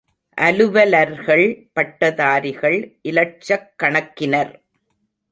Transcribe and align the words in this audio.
அலுவலர்கள், 0.37 1.43
பட்டதாரிகள் 1.73 2.77
இலட்சக்கணக்கினர். 3.03 4.51